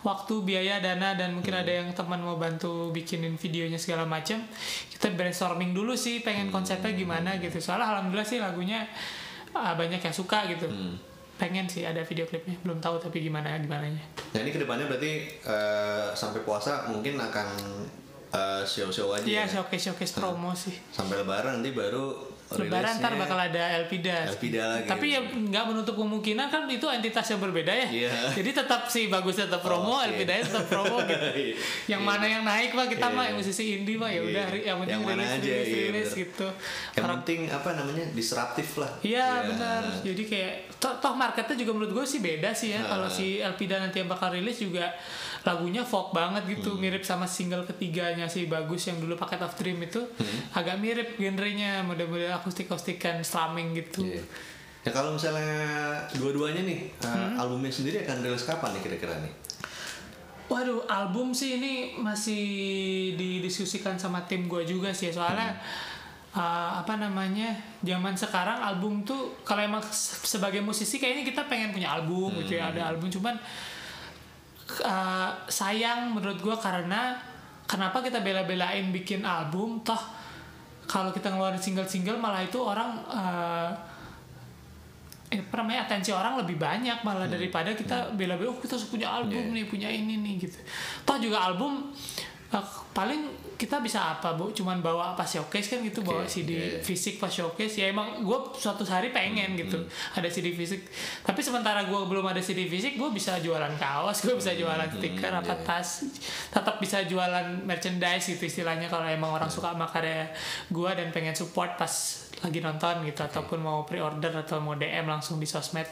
[0.00, 1.62] waktu biaya dana dan mungkin Hmm.
[1.62, 4.38] ada yang teman mau bantu bikinin videonya segala macam
[4.88, 6.98] kita brainstorming dulu sih pengen konsepnya Hmm.
[6.98, 8.86] gimana gitu soalnya alhamdulillah sih lagunya
[9.50, 10.94] uh, banyak yang suka gitu Hmm.
[11.34, 14.86] pengen sih ada video klipnya belum tahu tapi gimana gimana nya Nah ini ke depannya
[14.86, 17.46] berarti eh, sampai puasa mungkin akan
[18.28, 19.50] eh, show-show aja Iya ya.
[19.56, 20.74] showcase showcase promo sih.
[20.88, 22.12] Sampai lebaran nanti baru
[22.48, 24.24] Lebaran ntar bakal ada Elpida.
[24.24, 24.88] Elpida lagi.
[24.88, 27.86] Tapi ya nggak menutup kemungkinan kan itu entitas yang berbeda ya.
[27.86, 28.12] Iya.
[28.34, 30.16] Jadi tetap sih bagus tetap promo, Oke.
[30.16, 31.26] Elpida tetap promo gitu.
[31.86, 32.08] yang Iya.
[32.08, 33.12] mana yang naik pak kita Iya.
[33.12, 34.64] mah yang musisi indie mah ya udah Iya.
[34.64, 36.18] yang penting Yang mana rilis aja, rilis, iya, rilis bener.
[36.18, 36.46] gitu.
[36.48, 38.92] Yang Orang- penting apa namanya disruptif lah.
[38.98, 39.44] Iya Ya.
[39.44, 39.82] benar.
[40.00, 42.80] Jadi kayak toh, toh marketnya juga menurut gue sih beda sih ya.
[42.80, 42.88] Nah.
[42.90, 44.88] Kalau si Elpida nanti yang bakal rilis juga
[45.48, 46.84] lagunya folk banget gitu, Hmm.
[46.84, 50.52] mirip sama single ketiganya si Bagus yang dulu Paket of Dream itu Hmm.
[50.52, 54.04] agak mirip genrenya, model-model akustik-akustikan strumming gitu.
[54.04, 54.20] Iya.
[54.84, 55.56] Ya kalau misalnya
[56.12, 57.34] dua-duanya nih eh, Hmm.
[57.34, 59.32] albumnya sendiri akan rilis kapan nih kira-kira nih?
[60.48, 62.44] Waduh, album sih ini masih
[63.14, 65.52] didiskusikan sama tim gue juga sih, soalnya
[66.30, 71.68] uh, apa namanya zaman sekarang album tuh kalau emang se- sebagai musisi kayaknya kita pengen
[71.70, 73.36] punya album gitu ya, ada album cuman
[74.84, 77.16] uh, sayang menurut gue karena
[77.64, 79.80] kenapa kita bela-belain bikin album?
[79.84, 80.00] Toh
[80.88, 83.68] kalau kita ngeluarin single-single malah itu orang uh,
[85.28, 89.52] eh, apa namanya atensi orang lebih banyak malah daripada kita bela-bela oh kita punya album
[89.52, 89.54] Iya.
[89.60, 90.56] nih punya ini nih gitu.
[91.04, 91.92] Toh juga album
[92.52, 92.64] eh,
[92.96, 94.54] paling kita bisa apa bu?
[94.54, 96.78] Cuman bawa pas showcase kan gitu bawa Oke, CD iya.
[96.78, 97.82] fisik pas showcase.
[97.82, 99.82] Ya emang gue suatu hari pengen gitu
[100.14, 100.86] ada CD fisik.
[101.26, 105.34] Tapi sementara gue belum ada CD fisik gue bisa jualan kaos gue bisa jualan stiker
[105.34, 105.66] apa iya.
[105.66, 106.06] tas.
[106.54, 110.30] Tetap bisa jualan merchandise gitu istilahnya kalau emang orang suka sama karya
[110.70, 111.90] gue dan pengen support pas
[112.38, 115.90] lagi nonton gitu ataupun mau pre-order atau mau DM langsung di sosmed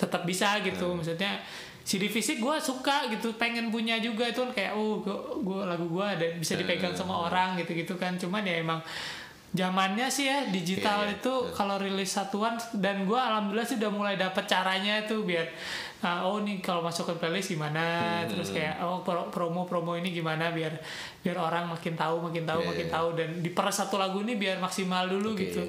[0.00, 0.96] tetap bisa gitu.
[0.96, 1.44] Maksudnya
[1.86, 4.98] CD fisik gue suka gitu pengen punya juga itu kayak oh
[5.38, 8.82] gue lagu gue ada bisa dipegang sama orang gitu gitu kan cuman ya emang
[9.54, 13.88] zamannya sih ya digital Iya, iya, itu kalau rilis satuan dan gue alhamdulillah sih udah
[13.88, 15.46] mulai dapet caranya tuh biar
[16.02, 17.80] uh, oh nih kalau masuk ke playlist gimana
[18.20, 18.28] Hmm.
[18.28, 20.74] terus kayak oh pro- promo-promo ini gimana biar
[21.22, 22.92] biar orang makin tahu makin tahu Iya, makin iya.
[22.92, 25.48] tahu dan di per satu lagu ini biar maksimal dulu Oke.
[25.48, 25.62] gitu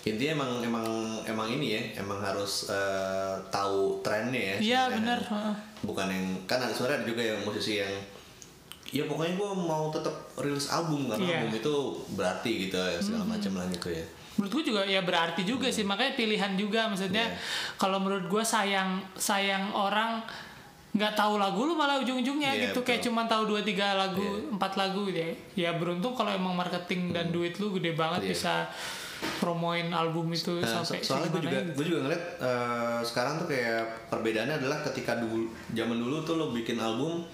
[0.00, 0.86] Intinya emang emang
[1.28, 3.79] emang ini ya, emang harus eh, tahu
[4.10, 4.56] trennya ya.
[4.58, 5.22] iya benar.
[5.80, 7.94] Bukan yang kan ada sebenarnya ada juga yang musisi yang
[8.90, 11.36] ya pokoknya gue mau tetap rilis album karena Iya.
[11.38, 11.74] album itu
[12.10, 14.02] berarti gitu ya segala macam lah gitu ya.
[14.32, 15.76] menurut gue juga ya berarti juga Hmm.
[15.76, 17.36] sih makanya pilihan juga maksudnya Iya.
[17.76, 20.18] kalau menurut gue sayang sayang orang
[20.90, 23.12] nggak tahu lagu lu malah ujung-ujungnya Iya, gitu kayak betul.
[23.12, 27.28] cuman tahu dua tiga lagu empat lagu gitu ya ya beruntung kalau emang marketing dan
[27.28, 28.26] duit lu gede banget Hmm.
[28.26, 28.34] Iya.
[28.34, 28.54] bisa
[29.36, 31.72] promoin album itu Nah, sampai so- soalnya gue juga gitu.
[31.74, 36.50] gue juga ngeliat eh, sekarang tuh kayak perbedaannya adalah ketika dulu zaman dulu tuh lo
[36.50, 37.24] bikin album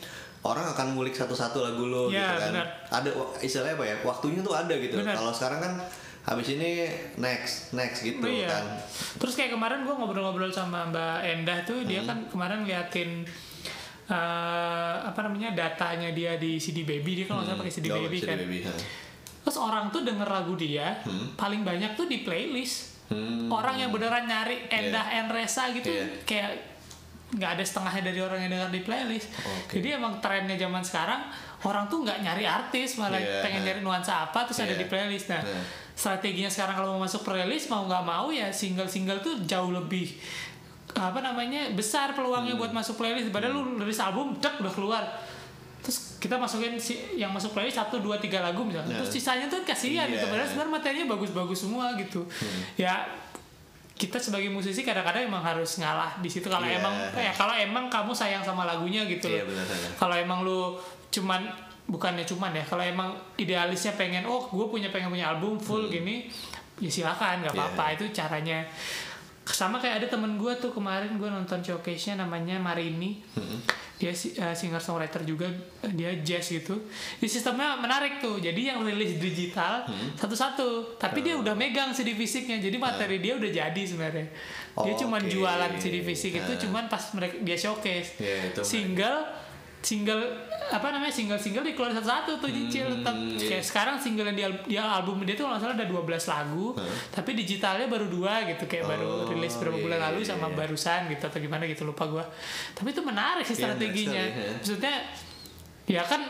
[0.43, 2.51] orang akan ngulik satu-satu lagu lo Ya, gitu kan.
[2.53, 2.67] benar.
[2.89, 3.09] Ada
[3.41, 3.97] istilahnya apa ya?
[4.01, 4.95] Waktunya tuh ada gitu.
[4.97, 5.73] Kalau sekarang kan
[6.23, 8.47] habis ini next next gitu Oh, iya.
[8.49, 8.65] kan.
[9.17, 12.09] Terus kayak kemarin gue ngobrol-ngobrol sama Mbak Endah tuh dia Hmm.
[12.09, 13.27] kan kemarin liatin
[14.07, 14.17] eh,
[15.03, 18.17] apa namanya datanya dia di CD Baby dia kan nggak salah pakai CD Oh, Baby
[18.17, 18.39] CD kan.
[18.39, 18.59] Baby.
[19.47, 20.99] Terus orang tuh denger lagu dia
[21.35, 22.99] paling banyak tuh di playlist.
[23.07, 23.47] Hmm.
[23.47, 26.27] Orang yang beneran nyari Endah Enresa gitu Iya.
[26.27, 26.51] kayak
[27.29, 29.31] nggak ada setengahnya dari orang yang dengar di playlist.
[29.39, 29.79] Oke.
[29.79, 31.31] Jadi emang trennya zaman sekarang
[31.63, 33.43] orang tuh nggak nyari artis malah Iya.
[33.43, 34.83] pengen nyari nuansa apa terus ada Iya.
[34.83, 35.27] di playlist.
[35.29, 35.63] Nah, Nah.
[35.93, 40.19] strateginya sekarang kalau mau masuk playlist mau nggak mau ya single-single tuh jauh lebih
[40.93, 42.63] apa namanya besar peluangnya Hmm.
[42.63, 45.03] buat masuk playlist padahal lu rilis album dek udah keluar
[46.17, 48.99] kita masukin si yang masuk playlist satu dua tiga lagu misalnya Nah.
[48.99, 50.17] terus sisanya tuh kasihan Iya.
[50.17, 52.25] gitu padahal sebenarnya materinya bagus-bagus semua gitu
[52.75, 53.05] ya
[53.93, 56.79] kita sebagai musisi kadang-kadang emang harus ngalah di situ kalau Iya.
[56.79, 59.91] emang ya kalau emang kamu sayang sama lagunya gitu Iya, loh benar, benar.
[59.95, 60.61] kalau emang lu
[61.09, 61.41] cuman
[61.87, 66.27] bukannya cuman ya kalau emang idealisnya pengen oh gue punya pengen punya album full gini
[66.77, 67.59] ya silakan nggak Hmm.
[67.59, 67.69] Iya.
[67.73, 68.59] apa-apa itu caranya
[69.47, 73.61] sama kayak ada temen gue tuh kemarin gue nonton showcase-nya namanya Marini Hmm.
[73.97, 74.13] Dia
[74.53, 75.49] singer songwriter juga
[75.89, 76.85] dia jazz gitu.
[77.17, 78.37] Di sistemnya menarik tuh.
[78.37, 80.13] Jadi yang rilis digital Hmm.
[80.15, 80.97] satu-satu.
[80.97, 82.61] Tapi dia udah megang CD fisiknya.
[82.61, 84.29] Jadi materi dia udah jadi sebenarnya.
[84.77, 86.61] Dia Oh, cuman jualan CD fisik itu Nah.
[86.61, 88.21] cuman pas mereka dia showcase.
[88.21, 89.25] Iya, itu single
[89.87, 90.19] single
[90.67, 93.39] apa namanya single single dikeluarin satu-satu tuh nyicil tetap iya.
[93.39, 96.75] kayak sekarang single yang di al- dia album dia tuh kalau salah ada 12 lagu
[97.15, 100.51] tapi digitalnya baru dua gitu kayak baru Oh, rilis beberapa iya, bulan lalu iya, sama
[100.51, 100.57] iya.
[100.59, 102.27] barusan gitu atau gimana gitu lupa gua
[102.75, 104.51] tapi itu menarik sih Iya, strateginya sekali, ya.
[104.59, 104.95] maksudnya
[105.87, 106.21] ya kan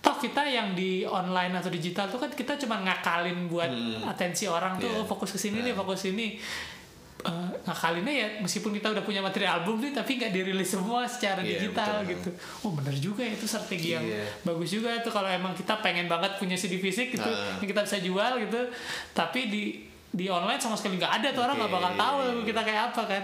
[0.00, 3.68] toh kita yang di online atau digital tuh kan kita cuma ngakalin buat
[4.08, 4.96] atensi orang tuh Iya.
[4.96, 6.40] oh, fokus ke sini nih fokus sini
[7.20, 11.40] Eh, ngakalinnya ya meskipun kita udah punya materi album nih tapi nggak dirilis semua secara
[11.40, 12.10] Iya, digital betul.
[12.10, 12.30] gitu
[12.62, 14.24] oh bener juga ya itu strategi yang Iya.
[14.42, 17.56] bagus juga tuh kalau emang kita pengen banget punya CD fisik gitu Ah.
[17.56, 18.60] yang kita bisa jual gitu
[19.12, 19.62] tapi di
[20.08, 23.02] di online sama sekali nggak ada tuh orang nggak bakal tahu lagu kita kayak apa
[23.06, 23.22] kan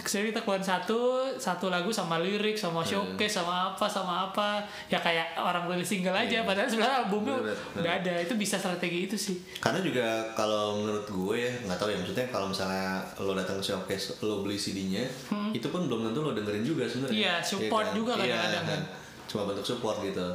[0.00, 0.98] ke sini kita keluarin satu
[1.34, 2.64] satu lagu sama lirik Hmm.
[2.66, 7.36] sama showcase sama apa sama apa ya kayak orang rilis single aja padahal sebenarnya albumnya
[7.36, 7.54] Iya.
[7.76, 11.88] Udah ada itu bisa strategi itu sih Karena juga kalau menurut gue ya nggak tahu
[11.88, 12.86] ya maksudnya kalau misalnya
[13.18, 15.04] lo datang ke showcase lo beli CD-nya
[15.50, 17.10] itu pun belum tentu lo dengerin juga sebenarnya.
[17.10, 17.20] Hmm.
[17.20, 18.80] Iya, support juga Iya, kadang-kadang kan.
[19.26, 20.28] Cuma bentuk support gitu.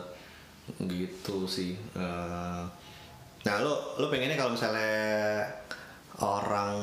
[0.80, 1.74] Gitu sih.
[1.92, 2.62] Eh,
[3.42, 5.46] nah lo lo pengennya kalau misalnya
[6.16, 6.74] orang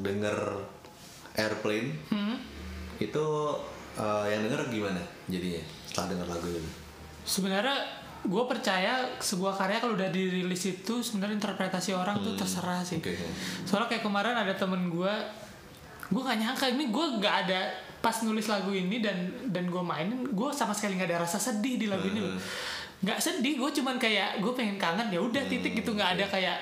[0.00, 0.38] denger
[1.38, 2.36] airplane Hmm.
[2.98, 3.24] itu
[3.94, 6.70] eh, yang denger gimana jadinya setelah denger lagu itu?
[7.22, 7.76] sebenarnya
[8.18, 13.14] gue percaya sebuah karya kalau udah dirilis itu sebenarnya interpretasi orang tuh terserah sih Oke.
[13.62, 15.14] soalnya kayak kemarin ada temen gue
[16.08, 17.60] gue gak nyangka ini gue gak ada
[17.98, 21.74] pas nulis lagu ini dan dan gue mainin gue sama sekali nggak ada rasa sedih
[21.76, 22.30] di lagu ini loh
[22.98, 26.58] nggak sedih gue cuman kayak gue pengen kangen ya udah titik gitu nggak ada kayak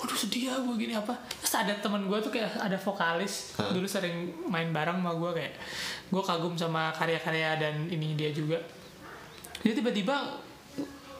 [0.00, 3.84] waduh sedih ya gue gini apa terus ada temen gue tuh kayak ada vokalis dulu
[3.84, 5.54] sering main bareng sama gue kayak
[6.08, 8.56] gue kagum sama karya-karya dan ini dia juga
[9.60, 10.40] dia tiba-tiba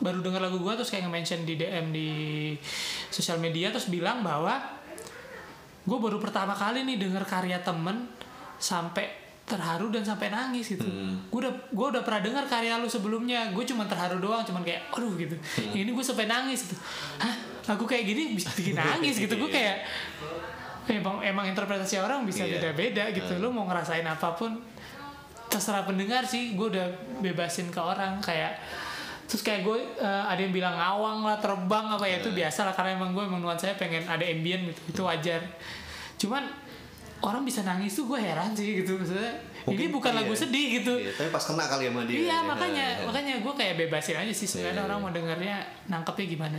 [0.00, 2.10] baru dengar lagu gue terus kayak nge-mention di DM di
[3.12, 4.56] sosial media terus bilang bahwa
[5.84, 8.08] gue baru pertama kali nih denger karya temen
[8.56, 10.86] sampai terharu dan sampai nangis gitu.
[11.26, 13.50] Gue udah gue udah pernah dengar karya lu sebelumnya.
[13.50, 15.34] Gue cuma terharu doang, cuman kayak aduh gitu.
[15.74, 16.78] Ini gue sampai nangis gitu.
[17.18, 17.34] Hah?
[17.70, 19.34] Lagu kayak gini bisa bikin nangis gitu.
[19.36, 19.86] Gue kayak
[20.90, 22.58] emang emang interpretasi orang bisa Iya.
[22.58, 23.38] beda-beda gitu.
[23.38, 24.58] Lu mau ngerasain apa pun
[25.46, 26.52] terserah pendengar sih.
[26.52, 26.86] Gue udah
[27.20, 28.58] bebasin ke orang kayak
[29.24, 32.74] terus kayak gue eh, ada yang bilang ngawang lah terbang apa ya itu biasa lah
[32.74, 35.38] karena emang gue emang nuansanya pengen ada ambient gitu itu wajar
[36.18, 36.50] cuman
[37.22, 40.18] orang bisa nangis tuh gue heran sih gitu maksudnya ini Mungkin bukan iya.
[40.18, 42.18] lagu sedih gitu Iya, tapi pas kena kali sama dia.
[42.18, 42.38] iya ya.
[42.42, 43.04] makanya Iya.
[43.06, 44.88] makanya gue kayak bebasin aja sih sebenarnya Iya.
[44.88, 45.56] orang mau dengernya
[45.86, 46.58] nangkepnya gimana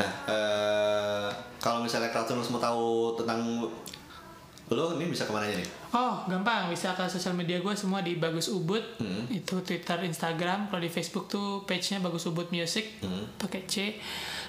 [0.00, 1.28] Nah, eh,
[1.60, 3.68] kalau misalnya Kratonus mau tahu tentang
[4.70, 5.66] lo, ini bisa ke mana aja nih?
[5.90, 9.02] Oh, gampang bisa ke sosial media gue semua di Bagus Ubud.
[9.02, 9.26] Hmm.
[9.26, 10.70] Itu Twitter, Instagram.
[10.70, 13.26] Kalau di Facebook tuh page-nya Bagus Ubud Music Hmm.
[13.34, 13.98] pakai C.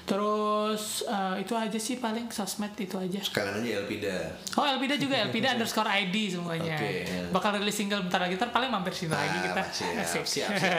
[0.01, 3.19] Terus eh, itu aja sih paling sosmed itu aja.
[3.21, 4.17] Sekalian aja Elpida.
[4.53, 6.75] Oh, Elpida juga Elpida underscore ID semuanya.
[6.75, 7.21] Oke, ya.
[7.29, 8.35] Bakal rilis single bentar lagi.
[8.35, 9.61] Ntar paling mampir sini lagi Ah, kita.
[9.71, 10.23] siap, Asik.
[10.25, 10.71] siap, siap.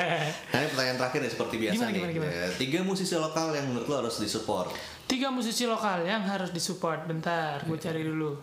[0.51, 1.97] Nah, ini pertanyaan terakhir nih seperti biasa Gimana, nih.
[1.97, 2.33] gimana, gimana?
[2.35, 4.69] Eh, Tiga musisi lokal yang menurut lo harus disupport.
[5.07, 7.05] Tiga musisi lokal yang harus disupport.
[7.05, 8.37] Bentar, gue cari dulu.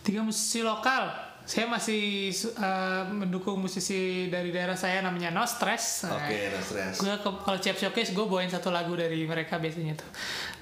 [0.00, 1.29] Tiga musisi lokal.
[1.50, 6.06] Saya masih eh, mendukung musisi dari daerah saya namanya No Stress.
[6.06, 7.02] Oke, no stress.
[7.02, 10.06] gue kalau Chip Showcase gue bawain satu lagu dari mereka biasanya tuh.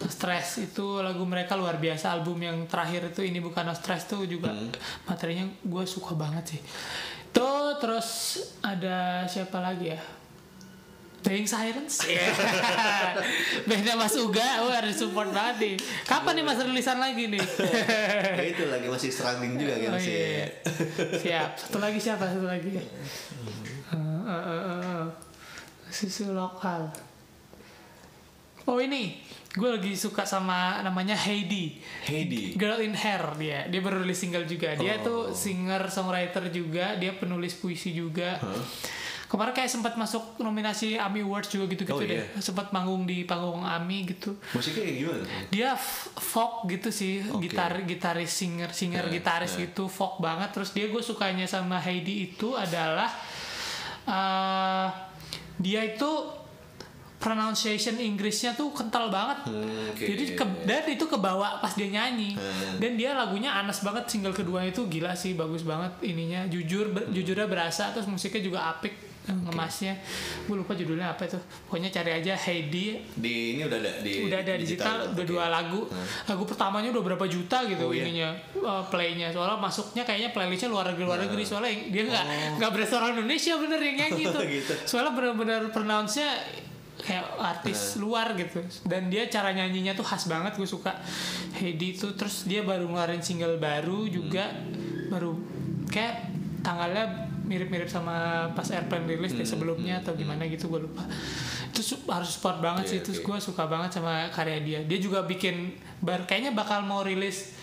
[0.00, 2.16] No Stress itu lagu mereka luar biasa.
[2.16, 4.48] Album yang terakhir itu ini bukan No Stress tuh juga
[5.04, 6.60] materinya gue suka banget sih.
[7.36, 10.00] Tuh terus ada siapa lagi ya
[11.18, 12.06] Dying Silence?
[13.68, 15.74] Beda Mas Uga Wah harus support banget nih.
[16.02, 17.42] Kapan nih Mas rilisan lagi nih?
[18.38, 20.14] Ya itu lagi masih struggling juga kan Oh, sih.
[20.14, 20.46] iya.
[21.18, 21.50] Siap.
[21.58, 22.24] Satu lagi siapa?
[22.24, 22.70] Satu lagi.
[22.70, 22.82] Eh,
[23.92, 25.04] eh, eh, eh.
[25.88, 26.86] Susu lokal.
[28.64, 29.18] Oh ini.
[29.48, 31.80] Gue lagi suka sama namanya Heidi.
[32.04, 32.52] Heidi.
[32.54, 33.60] Girl in Hair dia.
[33.66, 34.76] Dia baru rilis single juga.
[34.76, 35.02] Dia Oh.
[35.02, 36.94] tuh singer songwriter juga.
[36.94, 38.38] Dia penulis puisi juga
[39.28, 42.16] kemarin kayak sempat masuk nominasi AMI Awards juga gitu-gitu Oh, deh.
[42.18, 42.24] iya.
[42.38, 44.40] sempat manggung di panggung AMI gitu.
[44.50, 45.24] Musiknya kayak gimana?
[45.48, 45.68] dia
[46.14, 47.20] folk gitu sih.
[47.22, 47.44] Oke.
[47.44, 49.68] gitar gitaris singer singer Eh, gitaris eh.
[49.68, 49.84] gitu.
[49.86, 50.48] Folk banget.
[50.50, 53.12] Terus dia gue sukanya sama Heidi itu adalah
[54.04, 54.86] eh,
[55.56, 56.10] dia itu
[57.18, 59.42] pronunciation Inggrisnya tuh kental banget.
[59.44, 60.00] Hmm, oke.
[60.00, 62.32] jadi ke, dan itu kebawa pas dia nyanyi.
[62.32, 62.78] Hmm.
[62.78, 64.06] dan dia lagunya anas banget.
[64.06, 65.34] Single kedua itu gila sih.
[65.34, 66.46] Bagus banget ininya.
[66.46, 67.90] Jujur ber- jujurnya berasa.
[67.90, 69.94] Terus musiknya juga apik eh, ngemasnya.
[70.44, 71.36] Gue lupa judulnya apa itu.
[71.68, 72.96] Pokoknya cari aja Heidi.
[73.12, 75.28] Di ini udah ada di udah ada digital, udah Oke.
[75.28, 75.84] dua lagu
[76.24, 78.08] lagu pertamanya udah berapa juta gitu Oh, iya?
[78.08, 79.28] ininya uh, playnya.
[79.28, 81.42] Soalnya masuknya kayaknya playlistnya luar negeri luar negeri.
[81.44, 82.24] Soalnya dia nggak
[82.56, 84.44] nggak berasa orang Indonesia bener yang nyanyi Oh.
[84.44, 84.72] Gitu.
[84.86, 86.30] soalnya bener-bener pronounce-nya
[86.98, 88.58] kayak artis luar gitu.
[88.82, 90.90] Dan dia cara nyanyinya tuh khas banget gue suka.
[91.54, 94.48] Heidi tuh terus dia baru ngeluarin single baru juga.
[95.08, 95.36] Baru
[95.86, 96.26] kayak
[96.60, 98.14] tanggalnya mirip-mirip sama
[98.52, 101.00] pas Airplane rilis Hmm, deh sebelumnya atau gimana gitu gue lupa.
[101.66, 103.26] Itu su- harus support banget sih Iya, terus oke.
[103.26, 104.80] gue suka banget sama karya dia.
[104.82, 107.56] Dia juga bikin bar kayaknya bakal mau rilis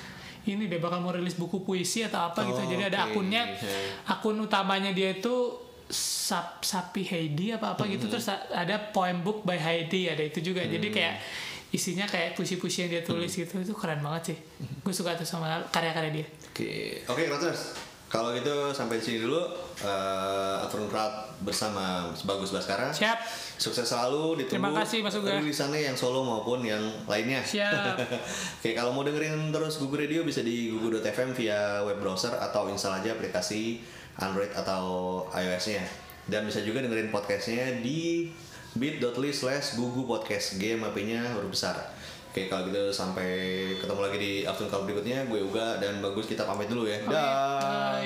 [0.44, 2.58] ini deh bakal mau rilis buku puisi atau apa gitu.
[2.58, 3.14] Oh, jadi ada oke.
[3.14, 3.46] akunnya.
[3.52, 3.80] Iya.
[4.08, 8.10] akun utamanya dia itu Sap, Sapi Heidi apa apa gitu.
[8.10, 10.66] Terus a- ada poem book by Heidi ada itu juga.
[10.66, 11.22] Jadi kayak
[11.68, 13.54] isinya kayak puisi-puisi yang dia tulis gitu.
[13.56, 14.38] Itu keren banget sih.
[14.82, 16.28] Gue suka tuh sama karya-karya dia.
[16.48, 16.70] Oke,
[17.06, 17.85] oke Roters.
[18.16, 19.43] Kalau gitu sampai di sini dulu
[19.84, 22.88] eh Afternoon Crowd bersama Bagus Baskara.
[22.95, 23.20] siap
[23.59, 24.55] Sukses selalu ditunggu.
[24.55, 25.36] Terima kasih, Mas Uga.
[25.43, 26.80] Rilisannya yang solo maupun yang
[27.11, 27.43] lainnya.
[27.43, 27.99] Siap.
[28.63, 33.03] Oke, kalau mau dengerin terus Gugu Radio bisa di gugu.fm via web browser atau install
[33.03, 33.84] aja aplikasi
[34.20, 35.84] Android atau iOS-nya.
[36.28, 38.32] Dan bisa juga dengerin podcastnya di
[38.76, 41.95] bit.ly slash gugu podcast G nya huruf besar.
[42.36, 43.32] Oke, kalau gitu sampai
[43.80, 45.24] ketemu lagi di Afternoon Crowd berikutnya.
[45.24, 47.00] Gue Uga dan Bagus kita pamit dulu ya.
[47.08, 48.04] Dah.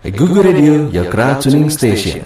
[0.00, 2.24] bye Google Radio, your crowd tuning station.